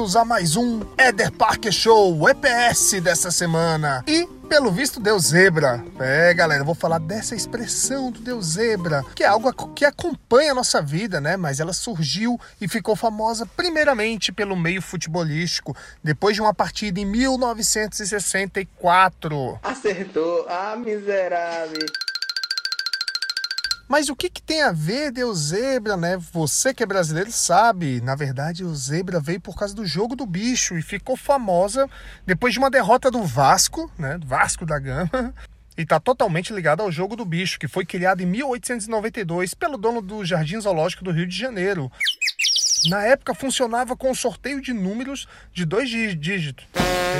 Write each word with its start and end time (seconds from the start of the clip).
bem-vindos 0.00 0.16
a 0.16 0.24
mais 0.24 0.56
um 0.56 0.80
Éder 0.96 1.30
Parker 1.30 1.70
Show, 1.70 2.26
EPS 2.26 3.02
dessa 3.02 3.30
semana. 3.30 4.02
E 4.08 4.26
pelo 4.48 4.72
visto 4.72 4.98
deu 4.98 5.18
zebra. 5.18 5.84
É, 5.98 6.32
galera, 6.32 6.64
vou 6.64 6.74
falar 6.74 6.98
dessa 6.98 7.34
expressão 7.34 8.10
do 8.10 8.18
Deus 8.18 8.52
zebra, 8.52 9.04
que 9.14 9.22
é 9.22 9.26
algo 9.26 9.52
que 9.74 9.84
acompanha 9.84 10.52
a 10.52 10.54
nossa 10.54 10.80
vida, 10.80 11.20
né? 11.20 11.36
Mas 11.36 11.60
ela 11.60 11.74
surgiu 11.74 12.40
e 12.58 12.66
ficou 12.66 12.96
famosa 12.96 13.44
primeiramente 13.44 14.32
pelo 14.32 14.56
meio 14.56 14.80
futebolístico, 14.80 15.76
depois 16.02 16.34
de 16.34 16.40
uma 16.40 16.54
partida 16.54 16.98
em 16.98 17.04
1964. 17.04 19.58
Acertou, 19.62 20.46
ah, 20.48 20.76
miserável. 20.76 21.84
Mas 23.90 24.08
o 24.08 24.14
que, 24.14 24.30
que 24.30 24.40
tem 24.40 24.62
a 24.62 24.70
ver 24.70 25.10
Deus 25.10 25.48
Zebra, 25.48 25.96
né? 25.96 26.16
Você 26.32 26.72
que 26.72 26.80
é 26.80 26.86
brasileiro 26.86 27.32
sabe. 27.32 28.00
Na 28.00 28.14
verdade, 28.14 28.64
o 28.64 28.72
Zebra 28.72 29.18
veio 29.18 29.40
por 29.40 29.56
causa 29.56 29.74
do 29.74 29.84
jogo 29.84 30.14
do 30.14 30.24
bicho 30.24 30.78
e 30.78 30.82
ficou 30.82 31.16
famosa 31.16 31.90
depois 32.24 32.52
de 32.52 32.60
uma 32.60 32.70
derrota 32.70 33.10
do 33.10 33.24
Vasco, 33.24 33.90
né? 33.98 34.16
Vasco 34.24 34.64
da 34.64 34.78
Gama. 34.78 35.34
E 35.78 35.82
está 35.82 35.98
totalmente 35.98 36.52
ligado 36.52 36.82
ao 36.82 36.92
jogo 36.92 37.16
do 37.16 37.24
bicho, 37.24 37.58
que 37.58 37.66
foi 37.66 37.86
criado 37.86 38.20
em 38.20 38.26
1892 38.26 39.54
pelo 39.54 39.78
dono 39.78 40.02
do 40.02 40.22
Jardim 40.26 40.60
Zoológico 40.60 41.02
do 41.02 41.10
Rio 41.10 41.26
de 41.26 41.34
Janeiro. 41.34 41.90
Na 42.88 43.04
época 43.04 43.34
funcionava 43.34 43.96
com 43.96 44.14
sorteio 44.14 44.60
de 44.60 44.72
números 44.72 45.28
de 45.52 45.64
dois 45.64 45.90
dígitos. 45.90 46.66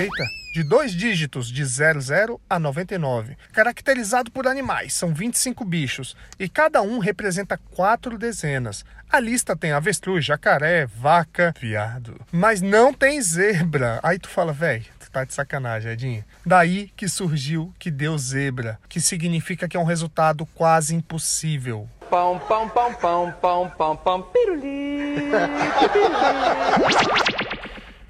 Eita! 0.00 0.24
De 0.52 0.64
dois 0.64 0.92
dígitos, 0.92 1.48
de 1.48 1.64
00 1.64 2.41
a 2.50 2.59
99. 2.59 3.36
Caracterizado 3.52 4.33
por 4.33 4.48
animais, 4.48 4.95
são 4.95 5.14
25 5.14 5.64
bichos, 5.64 6.16
e 6.41 6.48
cada 6.48 6.83
um 6.83 6.98
representa 6.98 7.56
quatro 7.56 8.19
dezenas. 8.19 8.84
A 9.09 9.20
lista 9.20 9.55
tem 9.55 9.70
avestruz, 9.70 10.24
jacaré, 10.24 10.86
vaca, 10.86 11.55
viado. 11.61 12.20
Mas 12.33 12.61
não 12.61 12.92
tem 12.92 13.22
zebra. 13.22 14.00
Aí 14.03 14.19
tu 14.19 14.28
fala, 14.28 14.53
velho, 14.53 14.84
tá 15.12 15.25
de 15.25 15.34
sacanagem, 15.34 15.92
Edinho. 15.92 16.25
Daí 16.44 16.91
que 16.97 17.08
surgiu 17.08 17.72
que 17.78 17.91
deu 17.91 18.16
zebra, 18.16 18.78
que 18.88 19.00
significa 19.00 19.69
que 19.69 19.77
é 19.77 19.81
um 19.81 19.84
resultado 19.84 20.47
quase 20.47 20.94
impossível. 20.94 21.88
Pão, 22.11 22.39
pão, 22.41 22.69
pão, 22.69 22.92
pão, 22.92 23.33
pão, 23.41 23.72
pão, 23.78 23.97
pão, 23.97 24.22
piruli. 24.22 25.30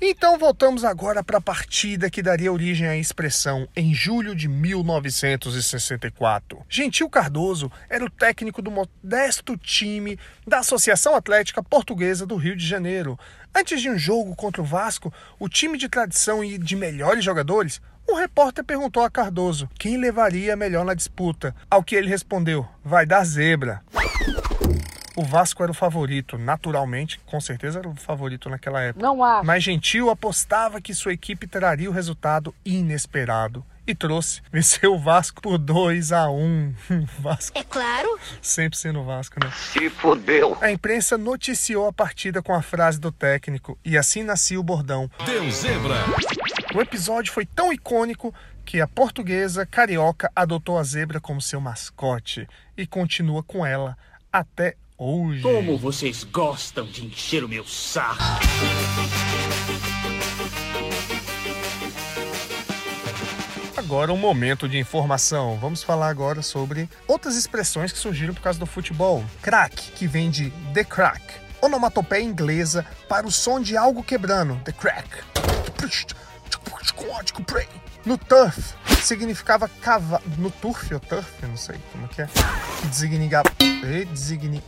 Então 0.00 0.38
voltamos 0.38 0.82
agora 0.82 1.22
para 1.22 1.36
a 1.36 1.42
partida 1.42 2.08
que 2.08 2.22
daria 2.22 2.50
origem 2.50 2.88
à 2.88 2.96
expressão 2.96 3.68
em 3.76 3.92
julho 3.92 4.34
de 4.34 4.48
1964. 4.48 6.64
Gentil 6.66 7.10
Cardoso 7.10 7.70
era 7.90 8.02
o 8.02 8.08
técnico 8.08 8.62
do 8.62 8.70
modesto 8.70 9.54
time 9.58 10.18
da 10.46 10.60
Associação 10.60 11.14
Atlética 11.14 11.62
Portuguesa 11.62 12.24
do 12.24 12.36
Rio 12.36 12.56
de 12.56 12.66
Janeiro. 12.66 13.18
Antes 13.54 13.82
de 13.82 13.90
um 13.90 13.98
jogo 13.98 14.34
contra 14.34 14.62
o 14.62 14.64
Vasco, 14.64 15.12
o 15.38 15.46
time 15.46 15.76
de 15.76 15.90
tradição 15.90 16.42
e 16.42 16.56
de 16.56 16.74
melhores 16.74 17.22
jogadores, 17.22 17.82
o 18.12 18.16
repórter 18.16 18.64
perguntou 18.64 19.02
a 19.02 19.10
Cardoso 19.10 19.68
quem 19.78 19.96
levaria 19.96 20.56
melhor 20.56 20.84
na 20.84 20.94
disputa. 20.94 21.54
Ao 21.70 21.82
que 21.82 21.94
ele 21.94 22.08
respondeu: 22.08 22.66
vai 22.84 23.06
dar 23.06 23.24
zebra. 23.24 23.82
O 25.16 25.24
Vasco 25.24 25.62
era 25.62 25.72
o 25.72 25.74
favorito, 25.74 26.38
naturalmente, 26.38 27.20
com 27.26 27.40
certeza 27.40 27.80
era 27.80 27.88
o 27.88 27.94
favorito 27.94 28.48
naquela 28.48 28.80
época. 28.80 29.04
Não 29.04 29.22
há. 29.22 29.42
Mas 29.42 29.62
Gentil 29.62 30.08
apostava 30.08 30.80
que 30.80 30.94
sua 30.94 31.12
equipe 31.12 31.46
traria 31.46 31.90
o 31.90 31.92
resultado 31.92 32.54
inesperado. 32.64 33.64
E 33.86 33.94
trouxe. 33.94 34.40
Venceu 34.52 34.94
o 34.94 34.98
Vasco 34.98 35.42
por 35.42 35.58
2 35.58 36.12
a 36.12 36.30
1 36.30 36.74
Vasco. 37.18 37.58
É 37.58 37.64
claro. 37.64 38.18
Sempre 38.40 38.78
sendo 38.78 39.00
o 39.00 39.04
Vasco, 39.04 39.36
né? 39.42 39.50
Se 39.54 39.90
fodeu. 39.90 40.56
A 40.60 40.70
imprensa 40.70 41.18
noticiou 41.18 41.88
a 41.88 41.92
partida 41.92 42.40
com 42.40 42.54
a 42.54 42.62
frase 42.62 43.00
do 43.00 43.10
técnico. 43.10 43.76
E 43.84 43.98
assim 43.98 44.22
nascia 44.22 44.60
o 44.60 44.62
bordão. 44.62 45.10
Deu 45.26 45.50
zebra. 45.50 45.96
O 46.72 46.80
episódio 46.80 47.32
foi 47.32 47.44
tão 47.44 47.72
icônico 47.72 48.32
que 48.64 48.80
a 48.80 48.86
portuguesa 48.86 49.66
carioca 49.66 50.30
adotou 50.36 50.78
a 50.78 50.84
zebra 50.84 51.20
como 51.20 51.40
seu 51.40 51.60
mascote. 51.60 52.46
E 52.76 52.86
continua 52.86 53.42
com 53.42 53.66
ela 53.66 53.98
até 54.32 54.76
hoje. 54.96 55.42
Como 55.42 55.76
vocês 55.76 56.22
gostam 56.22 56.86
de 56.86 57.04
encher 57.04 57.42
o 57.42 57.48
meu 57.48 57.66
saco. 57.66 58.22
Agora 63.76 64.12
um 64.12 64.16
momento 64.16 64.68
de 64.68 64.78
informação. 64.78 65.58
Vamos 65.58 65.82
falar 65.82 66.08
agora 66.08 66.40
sobre 66.40 66.88
outras 67.08 67.34
expressões 67.34 67.90
que 67.90 67.98
surgiram 67.98 68.32
por 68.32 68.42
causa 68.42 68.60
do 68.60 68.66
futebol. 68.66 69.24
Crack, 69.42 69.90
que 69.92 70.06
vem 70.06 70.30
de 70.30 70.50
the 70.72 70.84
crack. 70.84 71.20
Onomatopeia 71.60 72.22
inglesa 72.22 72.86
para 73.08 73.26
o 73.26 73.32
som 73.32 73.60
de 73.60 73.76
algo 73.76 74.04
quebrando. 74.04 74.54
The 74.64 74.72
crack. 74.72 75.08
No 78.04 78.16
turf, 78.16 78.74
significava 79.02 79.68
cavalo. 79.68 80.22
No 80.38 80.50
turf 80.50 80.92
ou 80.92 81.00
turf, 81.00 81.28
não 81.42 81.56
sei 81.56 81.76
como 81.92 82.08
que 82.08 82.22
é. 82.22 82.28
Que 82.80 82.86
designava, 82.88 83.50
designi, 84.12 84.62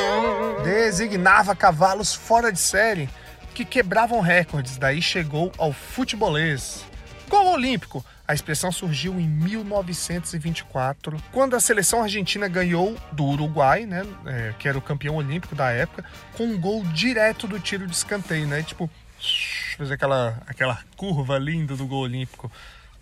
designava 0.63 1.57
cavalos 1.57 2.15
fora 2.15 2.53
de 2.53 2.59
série 2.59 3.09
que 3.55 3.65
quebravam 3.65 4.21
recordes. 4.21 4.77
Daí 4.77 5.01
chegou 5.01 5.51
ao 5.59 5.73
futebolês. 5.73 6.85
Gol 7.29 7.53
olímpico. 7.53 8.05
A 8.27 8.35
expressão 8.35 8.71
surgiu 8.71 9.19
em 9.19 9.29
1924, 9.29 11.23
quando 11.33 11.55
a 11.55 11.61
seleção 11.61 12.03
argentina 12.03 12.47
ganhou 12.49 12.97
do 13.11 13.25
Uruguai, 13.25 13.85
né, 13.85 14.07
é, 14.25 14.55
que 14.59 14.69
era 14.69 14.79
o 14.79 14.81
campeão 14.81 15.17
olímpico 15.17 15.55
da 15.55 15.71
época, 15.71 16.05
com 16.35 16.45
um 16.45 16.59
gol 16.59 16.85
direto 16.85 17.49
do 17.49 17.59
tiro 17.59 17.87
de 17.87 17.95
escanteio, 17.95 18.47
né, 18.47 18.63
tipo, 18.63 18.89
fazer 19.77 19.95
aquela, 19.95 20.43
aquela 20.47 20.79
curva 20.97 21.39
linda 21.39 21.77
do 21.77 21.87
gol 21.87 22.03
olímpico 22.03 22.51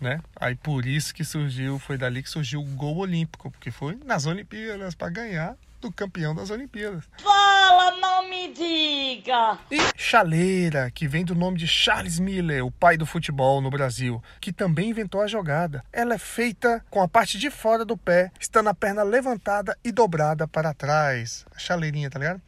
né? 0.01 0.19
Aí 0.35 0.55
por 0.55 0.85
isso 0.85 1.13
que 1.13 1.23
surgiu, 1.23 1.77
foi 1.77 1.95
dali 1.95 2.23
que 2.23 2.29
surgiu 2.29 2.59
o 2.59 2.65
gol 2.65 2.97
olímpico, 2.97 3.51
porque 3.51 3.69
foi 3.69 3.97
nas 4.03 4.25
Olimpíadas 4.25 4.95
para 4.95 5.09
ganhar 5.09 5.55
do 5.79 5.91
campeão 5.91 6.35
das 6.35 6.49
Olimpíadas. 6.49 7.03
Fala, 7.17 7.97
não 7.97 8.29
me 8.29 8.53
diga! 8.53 9.57
E 9.69 9.77
chaleira, 9.95 10.91
que 10.91 11.07
vem 11.07 11.25
do 11.25 11.33
nome 11.33 11.57
de 11.57 11.67
Charles 11.67 12.19
Miller, 12.19 12.65
o 12.65 12.71
pai 12.71 12.97
do 12.97 13.05
futebol 13.05 13.61
no 13.61 13.69
Brasil, 13.69 14.21
que 14.39 14.53
também 14.53 14.89
inventou 14.89 15.21
a 15.21 15.27
jogada. 15.27 15.83
Ela 15.91 16.15
é 16.15 16.19
feita 16.19 16.83
com 16.89 17.01
a 17.01 17.07
parte 17.07 17.37
de 17.37 17.49
fora 17.49 17.83
do 17.83 17.97
pé, 17.97 18.31
estando 18.39 18.69
a 18.69 18.73
perna 18.73 19.01
levantada 19.03 19.77
e 19.83 19.91
dobrada 19.91 20.47
para 20.47 20.73
trás. 20.73 21.45
A 21.55 21.59
chaleirinha, 21.59 22.09
tá 22.09 22.19
ligado? 22.19 22.41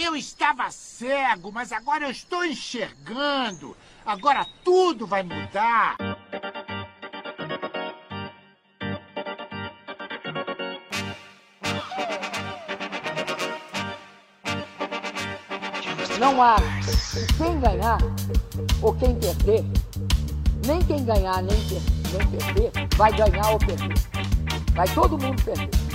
Eu 0.00 0.14
estava 0.14 0.70
cego, 0.70 1.50
mas 1.50 1.72
agora 1.72 2.04
eu 2.04 2.10
estou 2.12 2.44
enxergando. 2.44 3.76
Agora 4.06 4.46
tudo 4.62 5.08
vai 5.08 5.24
mudar. 5.24 5.96
Não 16.20 16.40
há 16.40 16.56
quem 17.36 17.58
ganhar 17.58 17.98
ou 18.80 18.94
quem 18.94 19.18
perder. 19.18 19.64
Nem 20.64 20.80
quem 20.82 21.04
ganhar, 21.04 21.42
nem, 21.42 21.58
per 21.68 21.82
nem 22.12 22.38
perder, 22.38 22.72
vai 22.96 23.12
ganhar 23.16 23.50
ou 23.50 23.58
perder. 23.58 23.94
Vai 24.74 24.86
todo 24.94 25.18
mundo 25.18 25.42
perder. 25.42 25.87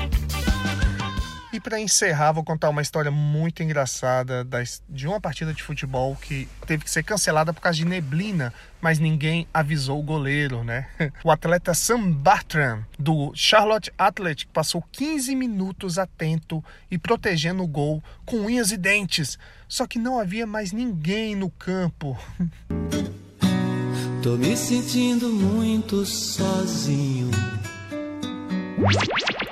E 1.54 1.60
para 1.60 1.80
encerrar, 1.80 2.32
vou 2.32 2.44
contar 2.44 2.68
uma 2.70 2.82
história 2.82 3.12
muito 3.12 3.62
engraçada 3.62 4.44
de 4.90 5.08
uma 5.08 5.22
partida 5.22 5.54
de 5.54 5.62
futebol 5.62 6.16
que 6.16 6.50
teve 6.66 6.84
que 6.84 6.90
ser 6.90 7.04
cancelada 7.04 7.54
por 7.54 7.62
causa 7.62 7.78
de 7.78 7.86
neblina, 7.86 8.52
mas 8.82 8.98
ninguém 8.98 9.48
avisou 9.54 10.00
o 10.00 10.04
goleiro, 10.04 10.64
né? 10.64 10.88
O 11.24 11.30
atleta 11.30 11.76
Sam 11.76 12.12
Bartram, 12.12 12.84
do 12.98 13.32
Charlotte 13.36 13.94
Athletic, 13.96 14.50
passou 14.52 14.84
15 14.92 15.36
minutos 15.36 16.00
atento 16.00 16.64
e 16.90 16.98
protegendo 16.98 17.62
o 17.62 17.68
gol 17.68 18.04
com 18.26 18.38
unhas 18.38 18.72
e 18.72 18.78
dentes. 18.78 19.38
Só 19.68 19.86
que 19.86 20.00
não 20.00 20.20
havia 20.20 20.48
mais 20.48 20.72
ninguém 20.72 21.36
no 21.36 21.52
campo. 21.52 22.18
Tô 24.24 24.38
me 24.38 24.58
sentindo 24.58 25.30
muito 25.30 26.04
sozinho. 26.04 27.30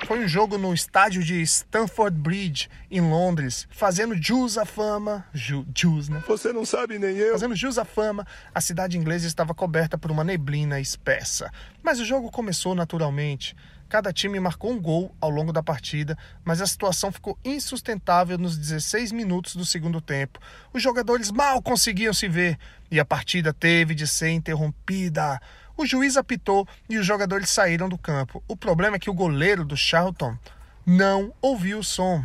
Foi 0.06 0.24
um 0.24 0.28
jogo 0.28 0.58
no 0.58 0.74
estádio 0.74 1.22
de 1.22 1.40
Stamford 1.40 2.18
Bridge, 2.18 2.68
em 2.90 3.00
Londres, 3.00 3.66
fazendo 3.70 4.14
jus 4.20 4.58
à 4.58 4.66
fama. 4.66 5.24
Ju, 5.32 5.66
jus, 5.74 6.08
né? 6.10 6.22
Você 6.26 6.52
não 6.52 6.66
sabe 6.66 6.98
nem 6.98 7.16
eu. 7.16 7.32
Fazendo 7.32 7.56
jus 7.56 7.78
à 7.78 7.84
fama, 7.84 8.26
a 8.54 8.60
cidade 8.60 8.98
inglesa 8.98 9.26
estava 9.26 9.54
coberta 9.54 9.96
por 9.96 10.10
uma 10.10 10.22
neblina 10.22 10.78
espessa. 10.80 11.50
Mas 11.82 11.98
o 11.98 12.04
jogo 12.04 12.30
começou 12.30 12.74
naturalmente. 12.74 13.56
Cada 13.88 14.12
time 14.12 14.40
marcou 14.40 14.72
um 14.72 14.80
gol 14.80 15.14
ao 15.20 15.28
longo 15.30 15.52
da 15.52 15.62
partida, 15.62 16.16
mas 16.44 16.60
a 16.60 16.66
situação 16.66 17.12
ficou 17.12 17.38
insustentável 17.44 18.38
nos 18.38 18.56
16 18.56 19.12
minutos 19.12 19.54
do 19.54 19.64
segundo 19.64 20.00
tempo. 20.00 20.38
Os 20.72 20.82
jogadores 20.82 21.30
mal 21.30 21.60
conseguiam 21.62 22.12
se 22.12 22.26
ver 22.26 22.58
e 22.90 22.98
a 22.98 23.04
partida 23.04 23.52
teve 23.52 23.94
de 23.94 24.06
ser 24.06 24.30
interrompida. 24.30 25.40
O 25.82 25.86
juiz 25.86 26.16
apitou 26.16 26.64
e 26.88 26.96
os 26.96 27.04
jogadores 27.04 27.50
saíram 27.50 27.88
do 27.88 27.98
campo. 27.98 28.40
O 28.46 28.56
problema 28.56 28.94
é 28.94 28.98
que 29.00 29.10
o 29.10 29.12
goleiro 29.12 29.64
do 29.64 29.76
Charlton 29.76 30.38
não 30.86 31.34
ouviu 31.42 31.80
o 31.80 31.82
som. 31.82 32.24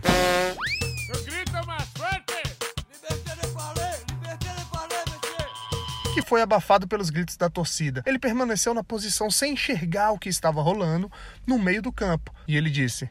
que 6.14 6.22
foi 6.22 6.42
abafado 6.44 6.88
pelos 6.88 7.10
gritos 7.10 7.36
da 7.36 7.50
torcida. 7.50 8.04
Ele 8.06 8.20
permaneceu 8.20 8.76
na 8.76 8.84
posição 8.84 9.32
sem 9.32 9.54
enxergar 9.54 10.12
o 10.12 10.20
que 10.20 10.30
estava 10.30 10.62
rolando 10.62 11.12
no 11.46 11.58
meio 11.58 11.82
do 11.82 11.92
campo. 11.92 12.32
E 12.48 12.56
ele 12.56 12.70
disse: 12.70 13.10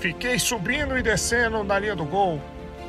Fiquei 0.00 0.38
subindo 0.38 0.96
e 0.96 1.02
descendo 1.02 1.62
na 1.62 1.78
linha 1.78 1.94
do 1.94 2.06
gol. 2.06 2.40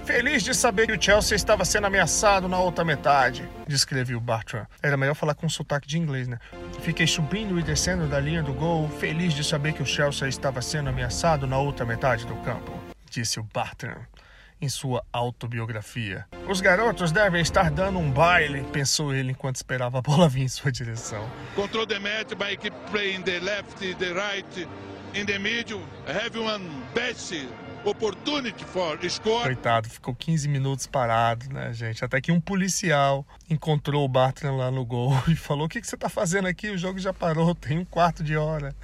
Feliz 0.05 0.43
de 0.43 0.53
saber 0.53 0.85
que 0.85 0.93
o 0.93 1.01
Chelsea 1.01 1.35
estava 1.35 1.65
sendo 1.65 1.87
ameaçado 1.87 2.47
na 2.47 2.59
outra 2.59 2.85
metade, 2.85 3.49
descreveu 3.67 4.19
Bartram. 4.19 4.67
Era 4.81 4.95
melhor 4.95 5.15
falar 5.15 5.33
com 5.33 5.49
sotaque 5.49 5.87
de 5.87 5.97
inglês, 5.97 6.27
né? 6.27 6.37
Fiquei 6.81 7.07
subindo 7.07 7.59
e 7.59 7.63
descendo 7.63 8.07
da 8.07 8.19
linha 8.19 8.43
do 8.43 8.53
gol, 8.53 8.87
feliz 8.99 9.33
de 9.33 9.43
saber 9.43 9.73
que 9.73 9.81
o 9.81 9.85
Chelsea 9.85 10.27
estava 10.27 10.61
sendo 10.61 10.89
ameaçado 10.89 11.47
na 11.47 11.57
outra 11.57 11.87
metade 11.87 12.23
do 12.27 12.35
campo, 12.35 12.71
disse 13.09 13.39
o 13.39 13.43
Bartram 13.43 13.97
em 14.61 14.69
sua 14.69 15.03
autobiografia. 15.11 16.25
Os 16.47 16.61
garotos 16.61 17.11
devem 17.11 17.41
estar 17.41 17.71
dando 17.71 17.97
um 17.97 18.11
baile, 18.11 18.63
pensou 18.71 19.11
ele 19.11 19.31
enquanto 19.31 19.55
esperava 19.55 19.97
a 19.97 20.01
bola 20.03 20.29
vir 20.29 20.43
em 20.43 20.47
sua 20.47 20.71
direção. 20.71 21.27
Control 21.55 21.87
the 21.87 21.97
match 21.97 22.35
by 22.35 22.55
keep 22.55 22.75
playing 22.91 23.23
the 23.23 23.39
left, 23.39 23.79
the 23.79 24.13
right, 24.13 24.67
in 25.15 25.25
the 25.25 25.39
middle. 25.39 25.81
Have 26.07 26.37
one 26.39 26.63
best 26.93 27.33
opportunity 27.85 28.63
for 28.65 28.97
score. 29.09 29.43
Coitado, 29.43 29.89
ficou 29.89 30.15
15 30.15 30.47
minutos 30.47 30.87
parado, 30.87 31.47
né, 31.53 31.71
gente? 31.73 32.03
Até 32.03 32.19
que 32.19 32.31
um 32.31 32.41
policial 32.41 33.25
encontrou 33.49 34.03
o 34.03 34.07
Bartram 34.07 34.57
lá 34.57 34.71
no 34.71 34.85
gol 34.85 35.13
e 35.27 35.35
falou: 35.35 35.65
O 35.65 35.69
que, 35.69 35.79
que 35.79 35.87
você 35.87 35.97
tá 35.97 36.09
fazendo 36.09 36.47
aqui? 36.47 36.69
O 36.69 36.77
jogo 36.77 36.99
já 36.99 37.13
parou, 37.13 37.53
tem 37.55 37.77
um 37.77 37.85
quarto 37.85 38.23
de 38.23 38.35
hora. 38.35 38.75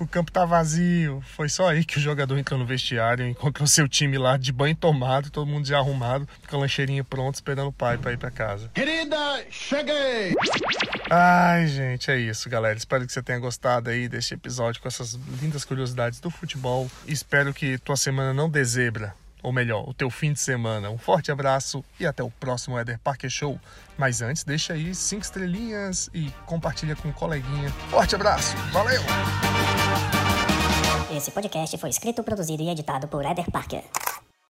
O 0.00 0.06
campo 0.06 0.32
tá 0.32 0.46
vazio. 0.46 1.22
Foi 1.36 1.48
só 1.50 1.68
aí 1.68 1.84
que 1.84 1.98
o 1.98 2.00
jogador 2.00 2.38
entrou 2.38 2.58
no 2.58 2.64
vestiário, 2.64 3.26
encontrou 3.26 3.66
seu 3.66 3.86
time 3.86 4.16
lá 4.16 4.38
de 4.38 4.50
banho 4.50 4.74
tomado, 4.74 5.30
todo 5.30 5.46
mundo 5.46 5.66
já 5.66 5.76
arrumado, 5.78 6.26
com 6.48 6.56
a 6.56 6.60
lancheirinha 6.60 7.04
pronta, 7.04 7.36
esperando 7.36 7.68
o 7.68 7.72
pai 7.72 7.98
para 7.98 8.12
ir 8.12 8.16
para 8.16 8.30
casa. 8.30 8.70
Querida, 8.72 9.44
cheguei! 9.50 10.34
Ai, 11.10 11.66
gente, 11.66 12.10
é 12.10 12.16
isso, 12.16 12.48
galera. 12.48 12.78
Espero 12.78 13.06
que 13.06 13.12
você 13.12 13.22
tenha 13.22 13.38
gostado 13.38 13.90
aí 13.90 14.08
deste 14.08 14.32
episódio 14.32 14.80
com 14.80 14.88
essas 14.88 15.18
lindas 15.40 15.66
curiosidades 15.66 16.18
do 16.18 16.30
futebol. 16.30 16.90
Espero 17.06 17.52
que 17.52 17.76
tua 17.76 17.96
semana 17.96 18.32
não 18.32 18.48
dê 18.48 18.64
zebra 18.64 19.14
ou 19.42 19.52
melhor, 19.52 19.88
o 19.88 19.94
teu 19.94 20.10
fim 20.10 20.32
de 20.32 20.40
semana. 20.40 20.90
Um 20.90 20.98
forte 20.98 21.32
abraço 21.32 21.84
e 21.98 22.06
até 22.06 22.22
o 22.22 22.30
próximo 22.30 22.78
Eder 22.78 22.98
Parker 22.98 23.30
Show. 23.30 23.58
Mas 23.96 24.22
antes, 24.22 24.44
deixa 24.44 24.74
aí 24.74 24.94
cinco 24.94 25.22
estrelinhas 25.22 26.10
e 26.14 26.30
compartilha 26.46 26.96
com 26.96 27.08
um 27.08 27.12
coleguinha. 27.12 27.70
Forte 27.90 28.14
abraço, 28.14 28.56
valeu! 28.72 29.02
Esse 31.12 31.32
podcast 31.32 31.76
foi 31.76 31.90
escrito, 31.90 32.22
produzido 32.22 32.62
e 32.62 32.70
editado 32.70 33.08
por 33.08 33.24
Eder 33.24 33.50
Parker. 33.50 33.82